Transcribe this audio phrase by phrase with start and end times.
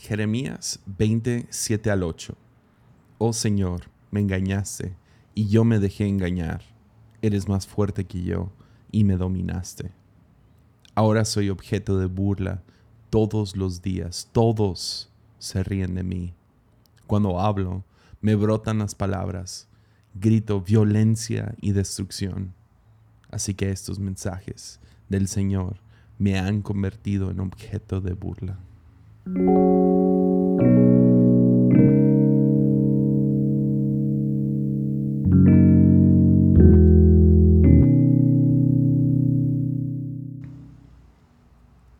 [0.00, 2.36] Jeremías 27 al 8.
[3.18, 4.94] Oh Señor, me engañaste
[5.34, 6.62] y yo me dejé engañar.
[7.20, 8.52] Eres más fuerte que yo
[8.92, 9.90] y me dominaste.
[10.94, 12.62] Ahora soy objeto de burla
[13.10, 14.28] todos los días.
[14.30, 16.32] Todos se ríen de mí.
[17.08, 17.84] Cuando hablo,
[18.20, 19.66] me brotan las palabras.
[20.14, 22.54] Grito violencia y destrucción.
[23.32, 24.78] Así que estos mensajes
[25.08, 25.80] del Señor
[26.18, 28.60] me han convertido en objeto de burla.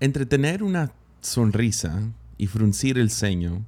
[0.09, 0.91] Entretener una
[1.21, 2.01] sonrisa
[2.39, 3.67] y fruncir el ceño,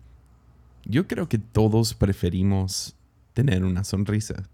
[0.86, 2.96] yo creo que todos preferimos
[3.34, 4.48] tener una sonrisa.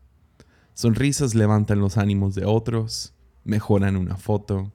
[0.75, 3.15] Sonrisas levantan los ánimos de otros,
[3.45, 4.73] mejoran una foto,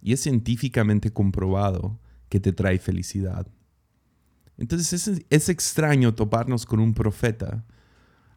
[0.00, 1.98] y es científicamente comprobado
[2.30, 3.46] que te trae felicidad.
[4.56, 7.66] Entonces es, extraño toparnos con un profeta,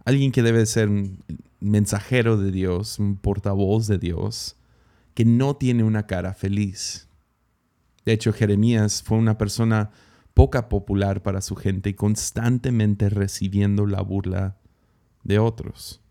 [0.03, 1.23] alguien que debe ser un
[1.61, 4.57] mensajero de Dios, un portavoz de Dios,
[5.13, 7.08] que no tiene una cara feliz.
[8.05, 9.91] De hecho, Jeremías fue una persona
[10.33, 14.57] poca popular para su gente y constantemente recibiendo la burla
[15.23, 16.01] de otros.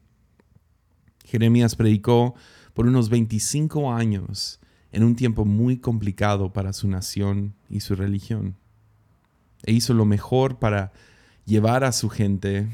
[1.25, 2.34] Jeremías predicó
[2.75, 4.61] por unos 25 años
[4.92, 8.56] en un tiempo muy complicado para su nación y su religión
[9.64, 10.92] e hizo lo mejor para
[11.45, 12.69] llevar a su gente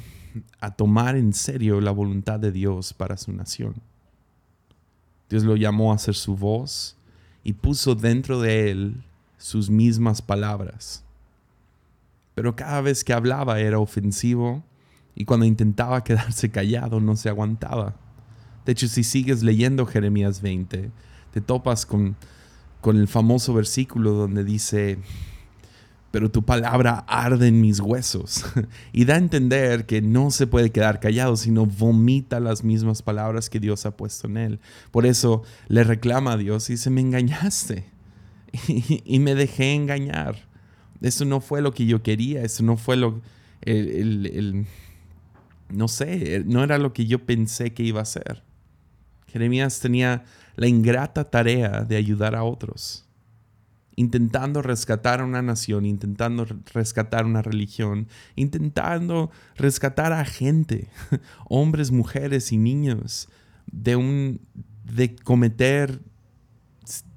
[0.60, 3.74] a tomar en serio la voluntad de Dios para su nación.
[5.28, 6.96] Dios lo llamó a ser su voz
[7.44, 9.04] y puso dentro de él
[9.36, 11.04] sus mismas palabras.
[12.34, 14.64] Pero cada vez que hablaba era ofensivo
[15.14, 17.94] y cuando intentaba quedarse callado no se aguantaba.
[18.64, 20.90] De hecho, si sigues leyendo Jeremías 20,
[21.32, 22.16] te topas con,
[22.80, 24.98] con el famoso versículo donde dice,
[26.14, 28.44] pero tu palabra arde en mis huesos.
[28.92, 33.50] y da a entender que no se puede quedar callado, sino vomita las mismas palabras
[33.50, 34.60] que Dios ha puesto en él.
[34.92, 37.86] Por eso le reclama a Dios y dice, me engañaste
[38.68, 40.36] y, me dejé engañar.
[41.00, 43.20] Eso no fue lo que yo quería, eso no fue lo...
[45.68, 48.44] no sé, no era lo que yo pensé que iba a ser.
[49.26, 50.22] Jeremías tenía
[50.54, 53.04] la ingrata tarea de ayudar a otros
[53.96, 60.88] intentando rescatar a una nación, intentando rescatar una religión, intentando rescatar a gente,
[61.48, 63.28] hombres, mujeres y niños,
[63.70, 64.40] de un
[64.84, 66.00] de cometer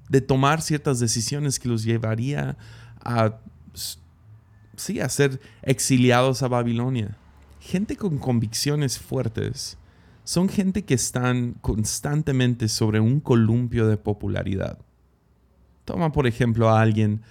[0.08, 2.56] de tomar ciertas decisiones que los llevaría
[3.04, 3.38] a
[4.76, 7.18] sí, a ser exiliados a Babilonia.
[7.60, 9.76] Gente con convicciones fuertes
[10.24, 14.78] son gente que están constantemente sobre un columpio de popularidad
[15.88, 17.22] Toma por ejemplo a alguien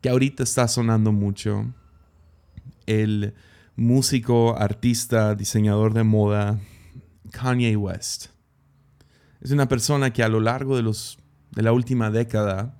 [0.00, 1.74] que ahorita está sonando mucho,
[2.86, 3.34] el
[3.74, 6.60] músico, artista, diseñador de moda
[7.32, 8.26] Kanye West.
[9.40, 11.18] Es una persona que a lo largo de, los,
[11.50, 12.78] de la última década,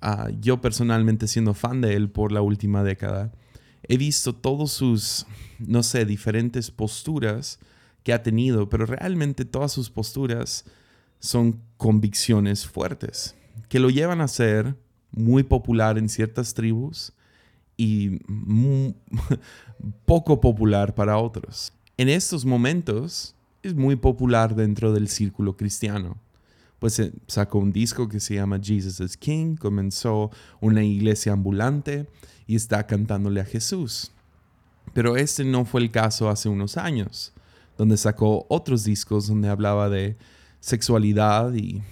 [0.00, 3.34] ah, yo personalmente siendo fan de él por la última década,
[3.82, 5.26] he visto todos sus,
[5.58, 7.58] no sé, diferentes posturas
[8.04, 10.64] que ha tenido, pero realmente todas sus posturas
[11.18, 13.36] son convicciones fuertes
[13.68, 14.76] que lo llevan a ser
[15.10, 17.12] muy popular en ciertas tribus
[17.76, 18.20] y
[20.04, 21.72] poco popular para otros.
[21.96, 26.16] En estos momentos es muy popular dentro del círculo cristiano.
[26.78, 30.30] Pues sacó un disco que se llama Jesus is King, comenzó
[30.60, 32.06] una iglesia ambulante
[32.46, 34.12] y está cantándole a Jesús.
[34.92, 37.32] Pero este no fue el caso hace unos años,
[37.78, 40.16] donde sacó otros discos donde hablaba de
[40.60, 41.82] sexualidad y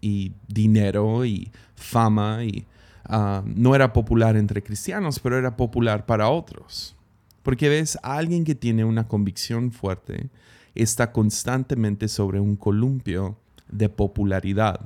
[0.00, 2.66] y dinero y fama y
[3.04, 6.96] ah, no era popular entre cristianos, pero era popular para otros.
[7.42, 10.30] Porque ves, alguien que tiene una convicción fuerte
[10.74, 13.36] está constantemente sobre un columpio
[13.68, 14.80] de popularidad.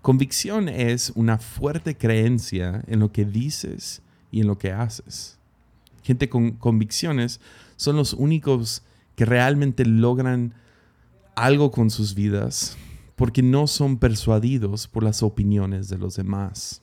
[0.00, 5.38] Convicción es una fuerte creencia en lo que dices y en lo que haces.
[6.02, 7.40] Gente con convicciones
[7.76, 8.82] son los únicos
[9.16, 10.54] que realmente logran
[11.34, 12.76] algo con sus vidas
[13.16, 16.82] porque no son persuadidos por las opiniones de los demás.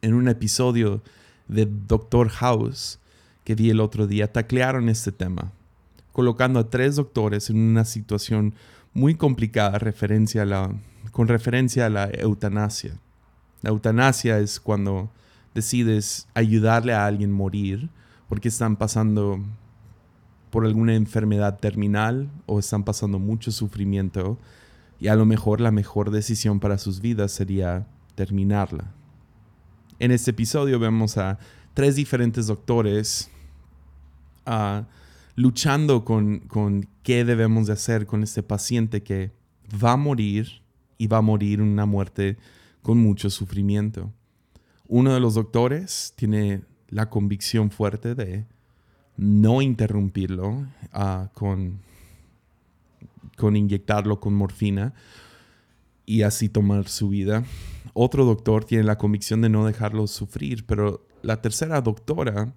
[0.00, 1.02] En un episodio
[1.48, 2.98] de Doctor House
[3.44, 5.52] que vi el otro día, taclearon este tema,
[6.12, 8.54] colocando a tres doctores en una situación
[8.94, 10.74] muy complicada referencia a la,
[11.10, 12.94] con referencia a la eutanasia.
[13.62, 15.10] La eutanasia es cuando
[15.54, 17.88] decides ayudarle a alguien a morir
[18.28, 19.40] porque están pasando
[20.52, 24.38] por alguna enfermedad terminal o están pasando mucho sufrimiento
[25.00, 28.92] y a lo mejor la mejor decisión para sus vidas sería terminarla.
[29.98, 31.38] En este episodio vemos a
[31.72, 33.30] tres diferentes doctores
[34.44, 34.84] ah,
[35.36, 39.32] luchando con, con qué debemos de hacer con este paciente que
[39.82, 40.60] va a morir
[40.98, 42.36] y va a morir una muerte
[42.82, 44.12] con mucho sufrimiento.
[44.86, 48.44] Uno de los doctores tiene la convicción fuerte de
[49.16, 51.80] no interrumpirlo ah, con,
[53.36, 54.94] con inyectarlo con morfina
[56.06, 57.44] y así tomar su vida.
[57.94, 62.54] Otro doctor tiene la convicción de no dejarlo sufrir, pero la tercera doctora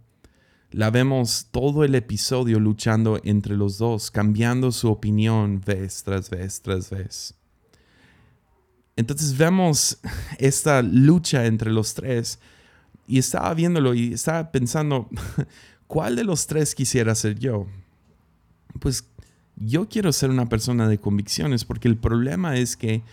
[0.72, 6.62] la vemos todo el episodio luchando entre los dos, cambiando su opinión vez tras vez
[6.62, 7.36] tras vez.
[8.96, 10.00] Entonces vemos
[10.38, 12.40] esta lucha entre los tres
[13.08, 15.10] y estaba viéndolo y estaba pensando,
[15.88, 17.68] ¿cuál de los tres quisiera ser yo?
[18.80, 19.08] Pues
[19.56, 23.04] yo quiero ser una persona de convicciones porque el problema es que,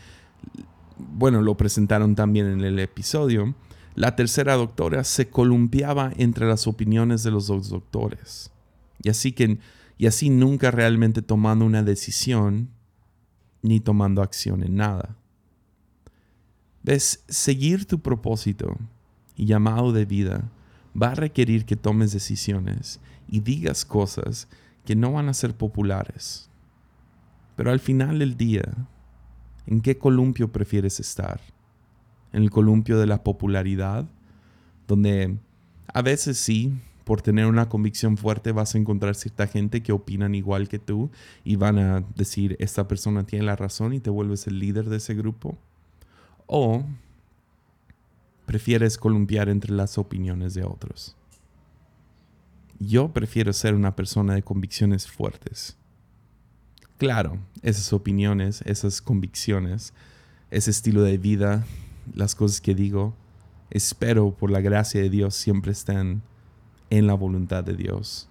[0.98, 3.54] bueno, lo presentaron también en el episodio,
[3.94, 8.50] la tercera doctora se columpiaba entre las opiniones de los dos doctores.
[9.02, 9.58] Y así que
[10.02, 12.70] y así nunca realmente tomando una decisión
[13.62, 15.16] ni tomando acción en nada.
[16.82, 17.22] ¿Ves?
[17.28, 18.76] Seguir tu propósito
[19.36, 20.50] y llamado de vida
[21.00, 24.48] va a requerir que tomes decisiones y digas cosas
[24.84, 26.50] que no van a ser populares.
[27.56, 28.62] Pero al final del día,
[29.66, 31.40] ¿en qué columpio prefieres estar?
[32.32, 34.06] ¿En el columpio de la popularidad?
[34.88, 35.36] Donde
[35.92, 36.74] a veces sí,
[37.04, 41.10] por tener una convicción fuerte vas a encontrar cierta gente que opinan igual que tú
[41.44, 44.96] y van a decir, esta persona tiene la razón y te vuelves el líder de
[44.96, 45.58] ese grupo.
[46.46, 46.84] O
[48.52, 51.16] prefieres columpiar entre las opiniones de otros.
[52.78, 55.78] Yo prefiero ser una persona de convicciones fuertes.
[56.98, 59.94] Claro, esas opiniones, esas convicciones,
[60.50, 61.64] ese estilo de vida,
[62.12, 63.14] las cosas que digo,
[63.70, 66.20] espero por la gracia de Dios siempre estén
[66.90, 68.28] en la voluntad de Dios.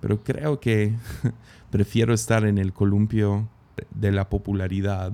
[0.00, 0.94] Pero creo que
[1.72, 3.48] prefiero estar en el columpio
[3.90, 5.12] de la popularidad,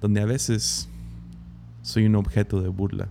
[0.00, 0.88] donde a veces
[1.82, 3.10] soy un objeto de burla.